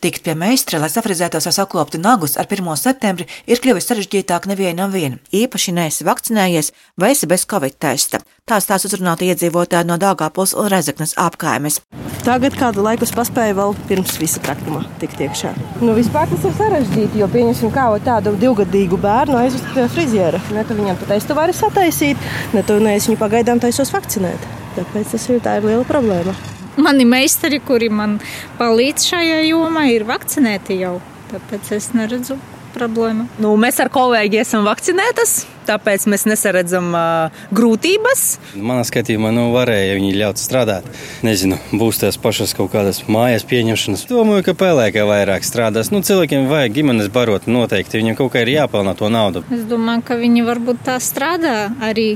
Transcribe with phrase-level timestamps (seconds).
[0.00, 2.64] Tikt pie meistara, lai safrizētos vai sakloptu nagus ar 1.
[2.80, 5.18] septembri, ir kļuvis sarežģītāk nevienam vien.
[5.28, 8.22] Īpaši neesi vakcinējies vai esi bez covid testa.
[8.48, 11.82] Tā stāsta uzrunāta iedzīvotāja no Dāngāpils un Rezeknas apkaimes.
[12.24, 15.52] Tagad kādu laiku es paspēju vēl pirms visa praktikuma tikt iekšā.
[15.84, 20.40] Nu, vispār tas ir sarežģīti, jo pieņemsim kā tādu divgadīgu bērnu aizvest pie friziera.
[20.56, 22.24] Ne tu viņam pat testu vari sataisīt,
[22.56, 24.48] ne tu neesi viņu pagaidām taisos vakcinēt.
[24.78, 26.36] Tāpēc tas ir, ir liela problēma.
[26.80, 28.16] Mani meistari, kuri man
[28.60, 30.96] palīdz šajā jomā, ir vakcinēti jau.
[31.30, 32.38] Tāpēc es neredzu
[32.74, 33.26] problēmu.
[33.42, 35.34] Nu, mēs ar kolēģi esam vakcinētas,
[35.68, 38.22] tāpēc mēs nesaredzam uh, grūtības.
[38.56, 40.86] Manā skatījumā, nu, varēja viņi ļaut strādāt.
[41.26, 44.06] Nezinu, būs tās pašas kaut kādas mājas pieņemšanas.
[44.10, 45.92] Domāju, ka pēlēkā vairāk strādās.
[45.94, 48.00] Nu, cilvēkiem vajag ģimenes barot noteikti.
[48.00, 49.44] Viņam kaut kā ir jāpelnā to naudu.
[49.52, 52.14] Es domāju, ka viņi varbūt tā strādā arī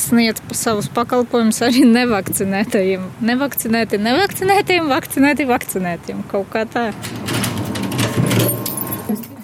[0.00, 3.06] sniedz savus pakalpojumus arī nevakcinētajiem.
[3.30, 6.26] Nevakcinēti, nevakcinētiem, vakcinēti, vakcinētiem.
[6.30, 6.90] Kaut kā tā.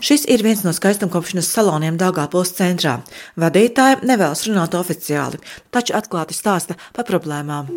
[0.00, 2.94] Šis ir viens no skaistumkopšanas saloniem Dāngāpils centrā.
[3.40, 7.68] Vadītāja nevēlas runāt oficiāli, taču atklāti stāsta par problēmām.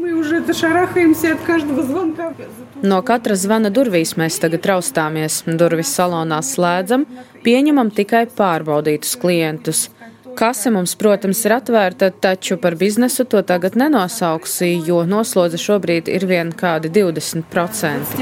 [2.83, 5.41] No katra zvana durvīs mēs tagad raustāmies.
[5.59, 7.03] Durvis salonā slēdzam,
[7.43, 9.89] pieņemam tikai pārbaudītus klientus.
[10.35, 16.25] Kase mums, protams, ir atvērta, taču par biznesu to tagad nenosauksi, jo noslodze šobrīd ir
[16.25, 18.17] vien kādi 20%.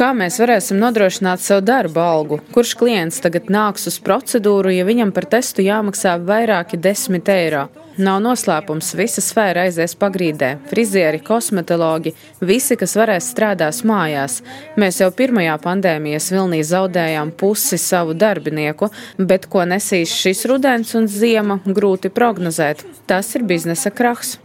[0.00, 2.40] Kā mēs varēsim nodrošināt sev darba algu?
[2.56, 7.68] Kurš klients tagad nāks uz procedūru, ja viņam par testu jāmaksā vairāki desmit eiro?
[8.00, 10.54] Nav noslēpums, visa sfēra aizies pagrīdē.
[10.70, 14.38] Frizieri, kosmetologi, visi, kas varēs strādās mājās.
[14.80, 18.88] Mēs jau pirmajā pandēmijas vilnī zaudējām pusi savu darbinieku,
[19.20, 22.80] bet ko nesīs šis rudens un ziema, grūti prognozēt.
[23.04, 24.38] Tas ir biznesa krahs.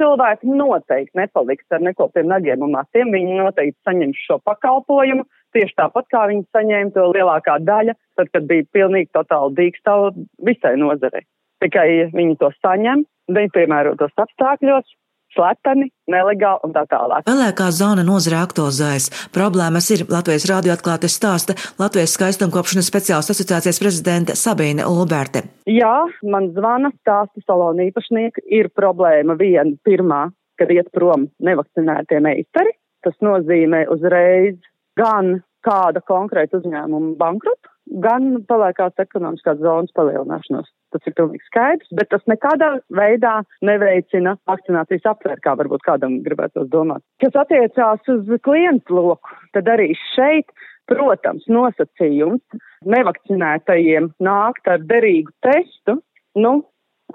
[0.00, 3.10] Cilvēki noteikti nepaliks ar neko pie nagiem un matiem.
[3.12, 8.48] Viņi noteikti saņems šo pakalpojumu tieši tāpat kā viņi saņēma to lielākā daļa, tad, kad
[8.50, 10.14] bija pilnīgi totāli dīkstava
[10.46, 11.26] visai nozarei.
[11.60, 13.04] Tikai viņi to saņem,
[13.36, 14.88] nepiemērotos apstākļos,
[15.34, 17.24] slepeni, nelegāli un tā tālāk.
[17.28, 19.10] Pelēkā zona nozare aktualizējas.
[19.34, 25.44] Problēmas ir Latvijas rādio atklātes stāsta Latvijas skaistumkopšanas speciālistu asociācijas prezidente Sabīne Ulberte.
[25.70, 25.94] Jā,
[26.26, 28.46] man zvana stāsta salona īpašnieki.
[28.58, 30.26] Ir problēma viena pirmā,
[30.60, 32.74] kad iet prom nevakcinētie meistari.
[33.04, 34.58] Tas nozīmē uzreiz
[35.00, 37.68] gan kāda konkrēta uzņēmuma bankrotu,
[38.04, 40.68] gan paliekās ekonomiskās zonas palielināšanos.
[40.94, 46.70] Tas ir pilnīgi skaidrs, bet tas nekādā veidā neveicina vakcinācijas aptvēru, kā varbūt kādam gribētos
[46.72, 47.04] domāt.
[47.22, 50.50] Kas attiecās uz klientu loku, tad arī šeit,
[50.90, 56.00] protams, nosacījums nevakcinētajiem nākt ar derīgu testu,
[56.38, 56.54] nu,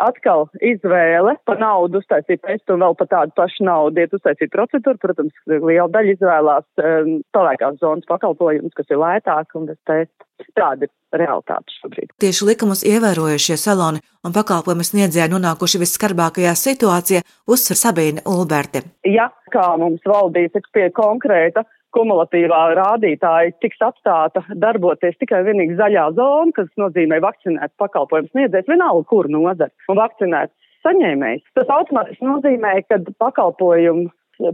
[0.03, 5.00] atkal izvēle pa naudu uztaisīt testu un vēl pa tādu pašu naudu iet uztaisīt procedūru.
[5.01, 10.29] Protams, liela daļa izvēlās um, pelēkās zonas pakalpojumus, kas ir lētāk un bez testa.
[10.56, 12.11] Tāda ir realitāte šobrīd.
[12.19, 18.83] Tieši likumus ievērojušie saloni un pakalpojumu sniedzēji nonākuši visskarbākajā situācijā, uzsver Sabīne Ulberte.
[19.07, 21.63] Ja kā mums valdīs pie konkrēta
[21.95, 29.07] kumulatīvā rādītāja tiks atstāta darboties tikai vienīgi zaļā zona, kas nozīmē vakcinēts pakalpojums sniedzējs, vienalga
[29.09, 30.53] kur nozara un vakcinēts
[30.85, 31.45] saņēmējs.
[31.57, 34.09] Tas automātiski nozīmē, ka pakalpojumu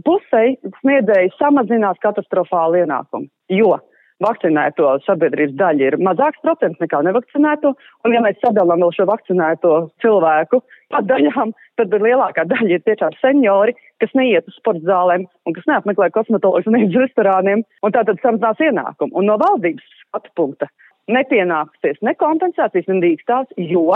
[0.06, 0.44] pusē
[0.80, 3.76] sniedzēji samazinās katastrofāli ienākumu, jo
[4.22, 7.72] vakcinēto sabiedrības daļa ir mazāks procents nekā nevakcinēto,
[8.04, 9.72] un ja mēs sadalām vēl šo vakcinēto
[10.04, 10.62] cilvēku
[10.92, 15.68] pa daļām, tad lielākā daļa ir tiešām seniori, kas neiet uz sporta zālēm un kas
[15.70, 19.14] neapmeklē kosmetologus un iet uz restorāniem, un tātad samazinās ienākumu.
[19.16, 20.70] Un no valdības skatu punkta
[21.10, 23.88] nepienāksies ne kompensācijas, ne dīkstās, jo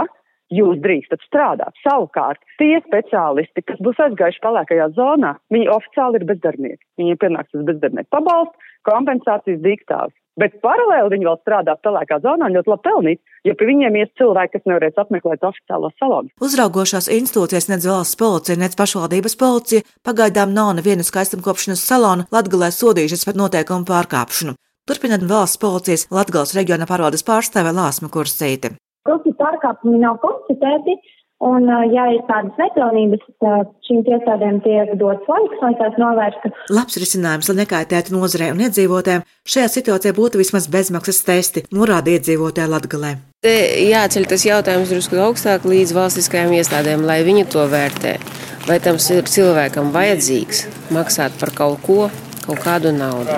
[0.55, 1.75] jūs drīkstat strādāt.
[1.83, 6.83] Savukārt, tie speciālisti, kas būs aizgājuši palēkajā zonā, viņi oficiāli ir bezdarbnieki.
[7.01, 10.15] Viņiem pienāks uz bezdarbnieku pabalstu, kompensācijas dīkstāvs.
[10.37, 14.53] Bet paralēli viņi vēl strādā pelēkā zonā ļoti labi pelnīt, jo pie viņiem ies cilvēki,
[14.53, 16.29] kas nevarēs apmeklēt oficiālo salonu.
[16.45, 23.25] Uzraugošās institūcijas, nec valsts policija, nec pašvaldības policija pagaidām nav nevienu skaistumkopšanas salonu Latgalē sodījušas
[23.25, 24.59] par noteikumu pārkāpšanu.
[24.87, 28.77] Turpinot valsts policijas Latgales reģiona pārvaldes pārstāve Lāsma Kursīte.
[29.07, 30.99] Krusti pārkāpumi nav konstatēti,
[31.45, 33.25] Un, ja ir tādas nepilnības,
[33.85, 36.49] šīm iestādēm tiek dots laiks, lai tās novērstu.
[36.73, 42.73] Labs risinājums, lai nekaitētu nozarei un iedzīvotājiem, šajā situācijā būtu vismaz bezmaksas testi, norāda iedzīvotāji
[42.73, 43.13] Latgalē.
[43.45, 43.53] Te
[43.85, 48.17] jāceļ tas jautājums drusku augstāk līdz valstiskajām iestādēm, lai viņi to vērtē.
[48.65, 50.65] Vai tam ir cilvēkam vajadzīgs
[50.97, 52.09] maksāt par kaut ko,
[52.49, 53.37] kaut kādu naudu?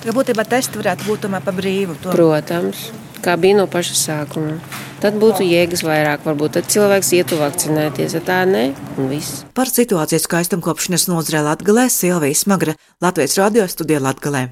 [0.00, 2.00] Tā būtībā testi varētu būt tomēr pa brīvu.
[2.00, 2.16] To.
[2.16, 2.88] Protams,
[3.20, 4.56] kā bija no paša sākuma.
[5.02, 9.42] Tad būtu jēgas vairāk, varbūt tad cilvēks ietu vakcinēties, ja tā nē, un viss.
[9.56, 14.46] Par situāciju skaistumkopšanas nozarē Latgalē Silvija Smagra, Latvijas radio studija Latgalē.